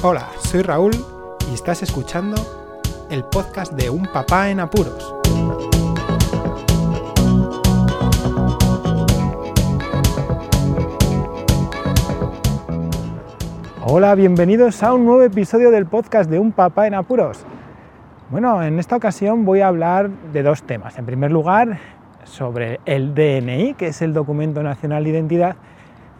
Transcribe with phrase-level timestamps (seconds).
[0.00, 0.92] Hola, soy Raúl
[1.50, 2.36] y estás escuchando
[3.10, 5.12] el podcast de Un Papá en Apuros.
[13.84, 17.44] Hola, bienvenidos a un nuevo episodio del podcast de Un Papá en Apuros.
[18.30, 20.96] Bueno, en esta ocasión voy a hablar de dos temas.
[20.96, 21.80] En primer lugar,
[22.22, 25.56] sobre el DNI, que es el Documento Nacional de Identidad,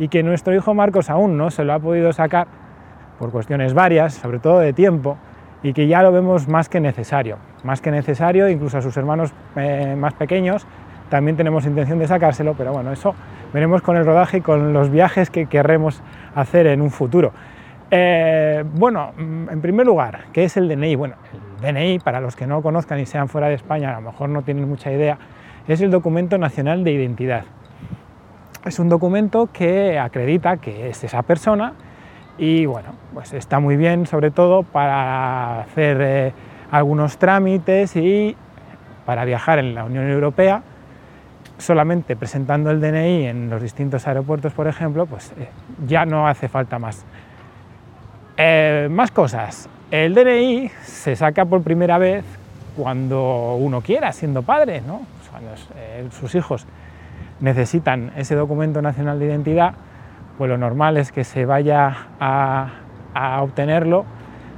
[0.00, 2.57] y que nuestro hijo Marcos aún no se lo ha podido sacar
[3.18, 5.16] por cuestiones varias, sobre todo de tiempo,
[5.62, 7.38] y que ya lo vemos más que necesario.
[7.64, 10.66] Más que necesario, incluso a sus hermanos eh, más pequeños
[11.08, 13.14] también tenemos intención de sacárselo, pero bueno, eso
[13.52, 16.02] veremos con el rodaje y con los viajes que querremos
[16.34, 17.32] hacer en un futuro.
[17.90, 20.94] Eh, bueno, mm, en primer lugar, ¿qué es el DNI?
[20.96, 24.10] Bueno, el DNI, para los que no conozcan y sean fuera de España, a lo
[24.10, 25.18] mejor no tienen mucha idea,
[25.66, 27.44] es el Documento Nacional de Identidad.
[28.64, 31.72] Es un documento que acredita que es esa persona
[32.38, 36.32] y bueno, pues está muy bien sobre todo para hacer eh,
[36.70, 38.36] algunos trámites y
[39.04, 40.62] para viajar en la Unión Europea,
[41.58, 45.48] solamente presentando el DNI en los distintos aeropuertos, por ejemplo, pues eh,
[45.86, 47.04] ya no hace falta más.
[48.36, 49.68] Eh, más cosas.
[49.90, 52.24] El DNI se saca por primera vez
[52.76, 55.00] cuando uno quiera, siendo padre, ¿no?
[55.30, 55.50] cuando
[56.10, 56.66] sus hijos
[57.40, 59.74] necesitan ese documento nacional de identidad,
[60.38, 62.70] pues lo normal es que se vaya a,
[63.12, 64.06] a obtenerlo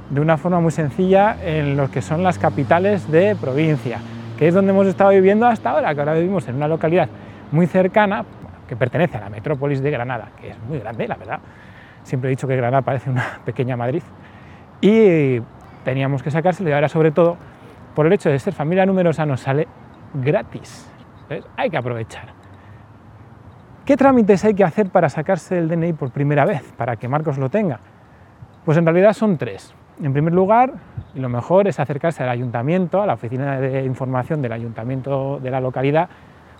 [0.09, 3.99] de una forma muy sencilla en lo que son las capitales de provincia,
[4.37, 7.09] que es donde hemos estado viviendo hasta ahora, que ahora vivimos en una localidad
[7.51, 8.23] muy cercana,
[8.67, 11.39] que pertenece a la metrópolis de Granada, que es muy grande, la verdad,
[12.03, 14.03] Siempre he dicho que Granada parece una pequeña Madrid.
[14.81, 15.39] Y
[15.83, 17.37] teníamos que sacárselo y ahora sobre todo
[17.95, 19.67] por el hecho de ser familia numerosa nos sale
[20.13, 20.89] gratis.
[21.55, 22.40] Hay que aprovechar.
[23.85, 27.39] ¿Qué trámites hay que hacer para sacarse el DNI por primera vez, para que Marcos
[27.39, 27.79] lo tenga?
[28.63, 29.73] Pues en realidad son tres.
[30.03, 30.73] En primer lugar,
[31.15, 35.59] lo mejor es acercarse al ayuntamiento, a la oficina de información del ayuntamiento de la
[35.59, 36.09] localidad,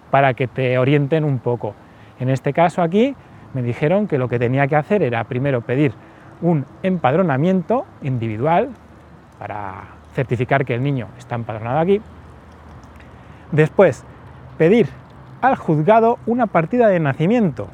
[0.10, 1.76] para que te orienten un poco.
[2.20, 3.16] En este caso aquí
[3.54, 5.94] me dijeron que lo que tenía que hacer era primero pedir
[6.42, 8.70] un empadronamiento individual
[9.38, 9.84] para
[10.16, 12.02] certificar que el niño está empadronado aquí.
[13.52, 14.04] Después,
[14.58, 14.88] pedir
[15.41, 17.68] al juzgado una partida de nacimiento.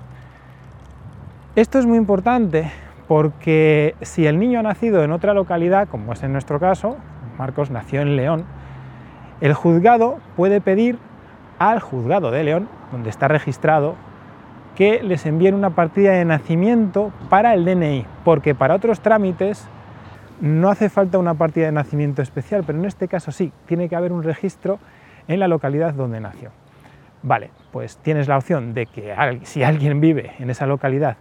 [1.55, 2.71] Esto es muy importante
[3.07, 6.97] porque si el niño ha nacido en otra localidad, como es en nuestro caso,
[7.37, 8.45] Marcos nació en León,
[9.41, 10.97] el juzgado puede pedir
[11.59, 13.95] al juzgado de León, donde está registrado
[14.75, 19.67] que les envíen una partida de nacimiento para el DNI, porque para otros trámites
[20.39, 23.95] no hace falta una partida de nacimiento especial, pero en este caso sí, tiene que
[23.95, 24.77] haber un registro
[25.27, 26.51] en la localidad donde nació.
[27.23, 29.13] Vale, pues tienes la opción de que
[29.43, 31.17] si alguien vive en esa localidad,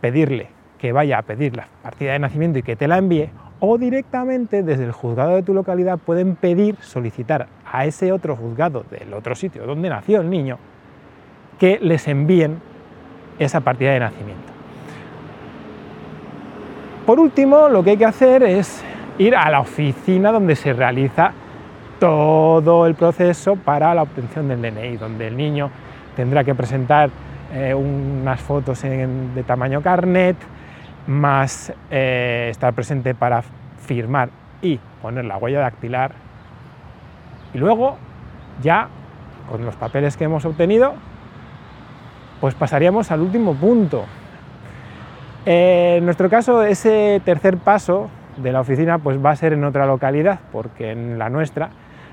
[0.00, 0.48] pedirle
[0.78, 3.30] que vaya a pedir la partida de nacimiento y que te la envíe,
[3.60, 8.84] o directamente desde el juzgado de tu localidad pueden pedir, solicitar a ese otro juzgado
[8.90, 10.58] del otro sitio donde nació el niño,
[11.58, 12.60] que les envíen
[13.38, 14.52] esa partida de nacimiento.
[17.06, 18.84] Por último, lo que hay que hacer es
[19.18, 21.32] ir a la oficina donde se realiza
[22.02, 25.70] todo el proceso para la obtención del DNI, donde el niño
[26.16, 27.10] tendrá que presentar
[27.54, 30.36] eh, unas fotos de tamaño carnet,
[31.06, 33.44] más eh, estar presente para
[33.86, 34.30] firmar
[34.62, 36.10] y poner la huella dactilar.
[37.54, 37.98] Y luego,
[38.60, 38.88] ya
[39.48, 40.94] con los papeles que hemos obtenido,
[42.40, 44.06] pues pasaríamos al último punto.
[45.46, 49.62] Eh, en nuestro caso, ese tercer paso de la oficina pues va a ser en
[49.62, 51.70] otra localidad, porque en la nuestra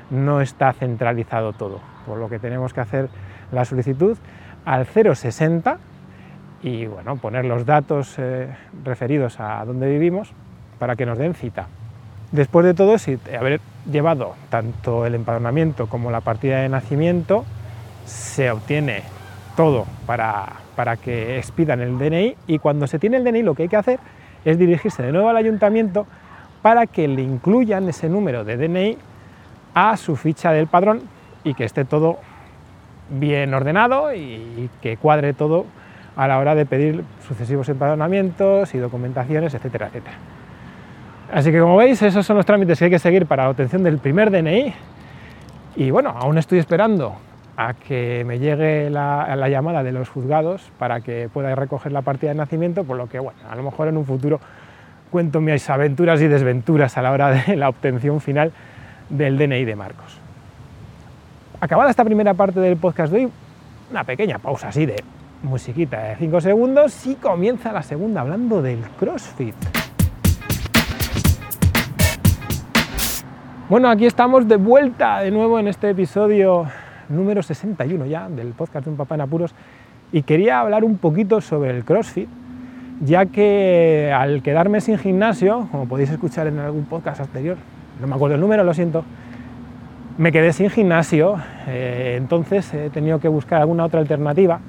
[0.09, 3.09] no está centralizado todo, por lo que tenemos que hacer
[3.51, 4.17] la solicitud
[4.65, 5.77] al 060
[6.61, 8.49] y bueno, poner los datos eh,
[8.83, 10.31] referidos a donde vivimos
[10.77, 11.67] para que nos den cita.
[12.31, 13.59] Después de todo, si haber
[13.89, 17.45] llevado tanto el empadronamiento como la partida de nacimiento,
[18.05, 19.03] se obtiene
[19.55, 20.45] todo para,
[20.75, 23.77] para que expidan el DNI y cuando se tiene el DNI lo que hay que
[23.77, 23.99] hacer
[24.45, 26.05] es dirigirse de nuevo al ayuntamiento
[26.61, 28.97] para que le incluyan ese número de DNI
[29.73, 31.01] a su ficha del padrón
[31.43, 32.17] y que esté todo
[33.09, 35.65] bien ordenado y que cuadre todo
[36.19, 40.17] a la hora de pedir sucesivos empadronamientos y documentaciones, etcétera, etcétera.
[41.31, 43.83] Así que como veis, esos son los trámites que hay que seguir para la obtención
[43.83, 44.73] del primer DNI.
[45.77, 47.15] Y bueno, aún estoy esperando
[47.55, 52.31] a que me llegue la, llamada de los juzgados para que pueda recoger la partida
[52.31, 54.41] de nacimiento, por lo que, bueno, a lo mejor en un futuro
[55.11, 58.51] cuento mis aventuras y desventuras a la hora de la obtención final
[59.09, 60.17] del DNI de Marcos.
[61.59, 63.31] Acabada esta primera parte del podcast de hoy,
[63.91, 65.03] una pequeña pausa así de
[65.43, 69.55] musiquita de 5 segundos y comienza la segunda hablando del CrossFit.
[73.69, 76.65] Bueno, aquí estamos de vuelta de nuevo en este episodio
[77.07, 79.53] número 61 ya del podcast de Un Papá en Apuros
[80.11, 82.27] y quería hablar un poquito sobre el CrossFit,
[83.01, 87.57] ya que al quedarme sin gimnasio, como podéis escuchar en algún podcast anterior,
[87.99, 89.03] no me acuerdo el número, lo siento,
[90.17, 94.59] me quedé sin gimnasio, eh, entonces he tenido que buscar alguna otra alternativa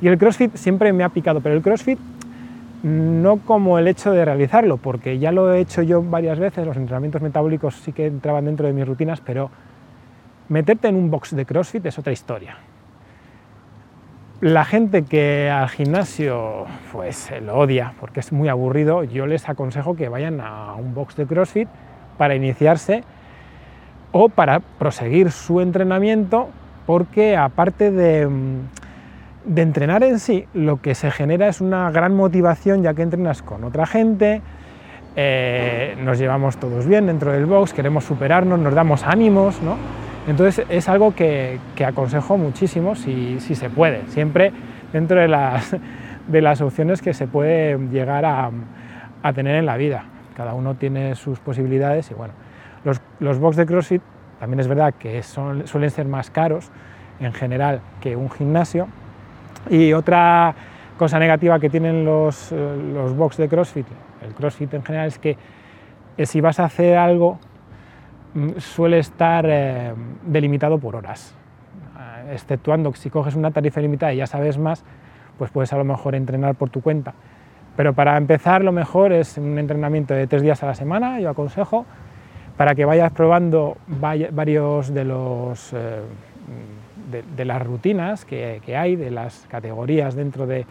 [0.00, 1.98] y el CrossFit siempre me ha picado, pero el CrossFit
[2.82, 6.76] no como el hecho de realizarlo, porque ya lo he hecho yo varias veces, los
[6.76, 9.50] entrenamientos metabólicos sí que entraban dentro de mis rutinas, pero
[10.48, 12.56] meterte en un box de CrossFit es otra historia.
[14.40, 19.96] La gente que al gimnasio pues lo odia porque es muy aburrido, yo les aconsejo
[19.96, 21.68] que vayan a un box de CrossFit
[22.20, 23.02] para iniciarse
[24.12, 26.50] o para proseguir su entrenamiento,
[26.84, 28.28] porque aparte de
[29.44, 33.42] de entrenar en sí, lo que se genera es una gran motivación ya que entrenas
[33.42, 34.42] con otra gente,
[35.16, 39.76] eh, nos llevamos todos bien dentro del box, queremos superarnos, nos damos ánimos, ¿no?
[40.28, 44.52] Entonces es algo que, aconsejo muchísimo si, se puede, siempre
[44.92, 45.74] dentro de las,
[46.28, 48.50] de las opciones que se puede llegar a,
[49.34, 50.04] tener en la vida.
[50.40, 52.32] Cada uno tiene sus posibilidades y bueno,
[52.82, 54.00] los, los box de CrossFit
[54.38, 56.70] también es verdad que son, suelen ser más caros
[57.20, 58.88] en general que un gimnasio,
[59.68, 60.54] y otra
[60.96, 62.56] cosa negativa que tienen los, eh,
[62.94, 63.84] los box de CrossFit,
[64.22, 65.36] el CrossFit en general, es que
[66.16, 67.38] eh, si vas a hacer algo
[68.32, 69.92] mm, suele estar eh,
[70.24, 71.34] delimitado por horas,
[72.32, 74.86] exceptuando que si coges una tarifa limitada y ya sabes más,
[75.36, 77.12] pues puedes a lo mejor entrenar por tu cuenta.
[77.80, 81.30] Pero para empezar lo mejor es un entrenamiento de tres días a la semana, yo
[81.30, 81.86] aconsejo,
[82.58, 85.74] para que vayas probando varios de los
[87.10, 90.66] de, las rutinas que, hay, de las categorías dentro de,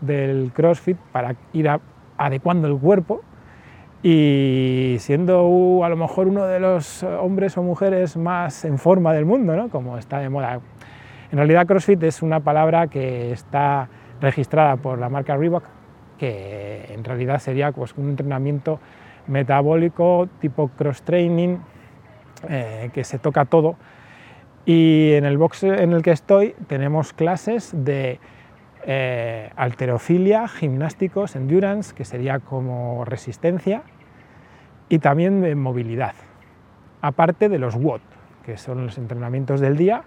[0.00, 1.70] del CrossFit para ir
[2.18, 3.20] adecuando el cuerpo
[4.02, 9.24] y siendo a lo mejor uno de los hombres o mujeres más en forma del
[9.24, 9.68] mundo, ¿no?
[9.68, 10.58] como está de moda.
[11.30, 13.88] En realidad CrossFit es una palabra que está
[14.20, 15.78] registrada por la marca Reebok,
[16.20, 18.78] que en realidad sería pues, un entrenamiento
[19.26, 21.56] metabólico tipo cross-training,
[22.46, 23.76] eh, que se toca todo.
[24.66, 28.20] Y en el box en el que estoy tenemos clases de
[28.84, 33.82] eh, alterofilia, gimnásticos, endurance, que sería como resistencia,
[34.90, 36.14] y también de movilidad,
[37.00, 38.00] aparte de los WOD,
[38.44, 40.02] que son los entrenamientos del día,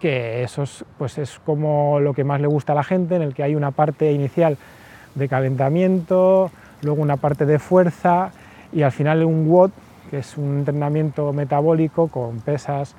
[0.00, 0.64] que eso
[0.96, 3.54] pues es como lo que más le gusta a la gente, en el que hay
[3.54, 4.56] una parte inicial
[5.18, 6.50] de calentamiento,
[6.82, 8.30] luego una parte de fuerza
[8.72, 9.70] y al final un WOD,
[10.10, 12.94] que es un entrenamiento metabólico con pesas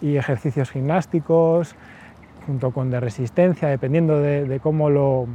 [0.00, 1.74] y ejercicios gimnásticos,
[2.46, 5.26] junto con de resistencia, dependiendo de, cómo lo,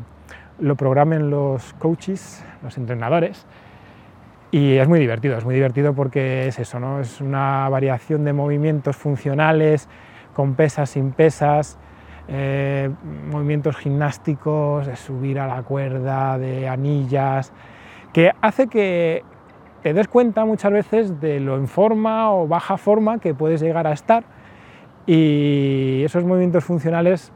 [0.59, 3.45] lo, programen los coaches, los entrenadores.
[4.51, 6.99] Y es muy divertido, es muy divertido porque es eso, ¿no?
[6.99, 9.87] es una variación de movimientos funcionales,
[10.33, 11.77] con pesas, sin pesas,
[12.29, 12.89] eh,
[13.31, 17.51] movimientos gimnásticos, de subir a la cuerda, de anillas,
[18.13, 19.23] que hace que
[19.81, 23.87] te des cuenta muchas veces de lo en forma o baja forma que puedes llegar
[23.87, 24.23] a estar
[25.07, 27.31] y esos movimientos funcionales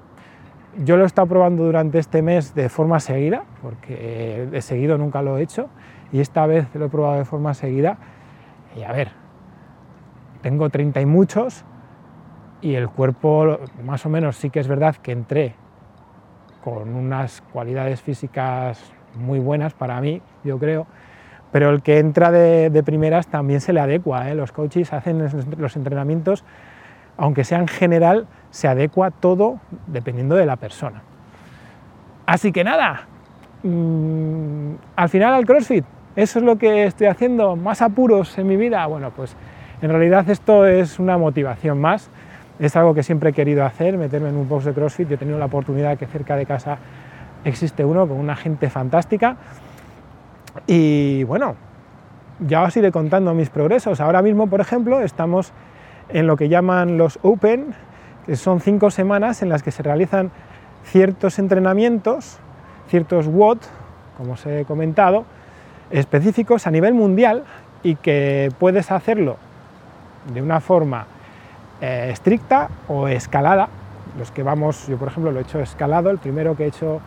[0.77, 5.21] yo lo he estado probando durante este mes de forma seguida, porque de seguido nunca
[5.21, 5.69] lo he hecho,
[6.11, 7.97] y esta vez lo he probado de forma seguida.
[8.75, 9.11] Y a ver,
[10.41, 11.63] tengo 30 y muchos,
[12.63, 15.53] y el cuerpo más o menos sí que es verdad que entré
[16.63, 20.87] con unas cualidades físicas muy buenas para mí, yo creo,
[21.51, 24.31] pero el que entra de, primeras también se le adecua.
[24.31, 24.33] ¿eh?
[24.33, 26.43] Los coaches hacen los entrenamientos
[27.17, 31.03] aunque sea en general, se adecua todo dependiendo de la persona.
[32.25, 33.07] Así que nada,
[33.63, 38.55] mm, al final al CrossFit, eso es lo que estoy haciendo, más apuros en mi
[38.55, 38.85] vida.
[38.87, 39.35] Bueno, pues
[39.81, 42.09] en realidad esto es una motivación más,
[42.59, 45.09] es algo que siempre he querido hacer, meterme en un box de CrossFit.
[45.09, 46.77] Yo he tenido la oportunidad que cerca de casa
[47.43, 49.37] existe uno con una gente fantástica.
[50.67, 51.55] Y bueno,
[52.39, 53.99] ya os iré contando mis progresos.
[53.99, 55.51] Ahora mismo, por ejemplo, estamos
[56.09, 57.73] en lo que llaman los Open,
[58.25, 60.31] que son cinco semanas en las que se realizan
[60.83, 62.37] ciertos entrenamientos,
[62.87, 63.59] ciertos WOD,
[64.17, 65.25] como os he comentado,
[65.91, 67.43] específicos a nivel mundial
[67.81, 69.37] y que puedes hacerlo
[70.33, 71.05] de una forma
[71.83, 73.67] eh, estricta o escalada.
[74.17, 77.01] Los que vamos, yo por ejemplo lo he hecho escalado, el primero que he hecho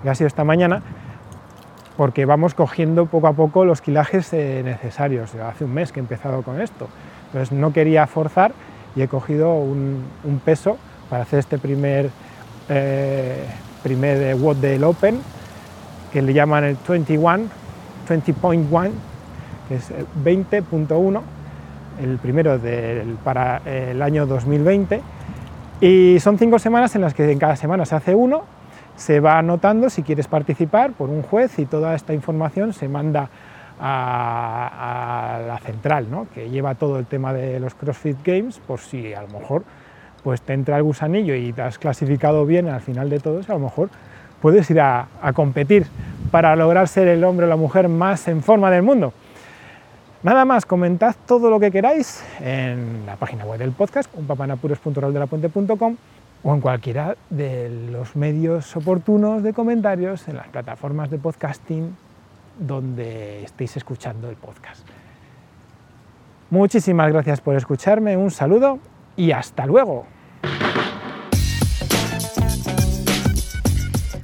[0.00, 0.80] que ha sido esta mañana,
[1.96, 5.34] porque vamos cogiendo poco a poco los kilajes eh, necesarios.
[5.34, 6.86] Hace un mes que he empezado con esto.
[7.26, 8.52] Entonces no quería forzar
[8.94, 10.04] y he cogido un,
[10.44, 10.78] peso
[11.10, 12.10] para hacer este primer,
[12.68, 13.44] eh,
[13.82, 15.20] primer WOD del Open,
[16.12, 17.46] que le llaman el 21,
[18.08, 18.90] 20.1,
[19.68, 19.90] que es
[20.24, 21.22] 20.1,
[22.00, 22.58] el primero
[23.24, 25.00] para el año 2020,
[25.80, 28.44] y son cinco semanas en las que en cada semana se hace uno,
[28.96, 33.28] se va anotando si quieres participar por un juez y toda esta información se manda
[33.80, 36.28] a, la central, ¿no?
[36.32, 39.64] que lleva todo el tema de los CrossFit Games, por si a lo mejor
[40.22, 43.52] pues te entra el gusanillo y te has clasificado bien al final de todo a
[43.52, 43.90] lo mejor
[44.40, 45.86] puedes ir a, competir
[46.30, 49.12] para lograr ser el hombre o la mujer más en forma del mundo.
[50.22, 55.96] Nada más, comentad todo lo que queráis en la página web del podcast, unpapanapuros.roldelapuente.com
[56.44, 61.96] o en cualquiera de los medios oportunos de comentarios en las plataformas de podcasting
[62.56, 64.86] donde estéis escuchando el podcast.
[66.50, 68.78] Muchísimas gracias por escucharme, un saludo
[69.16, 70.06] y hasta luego.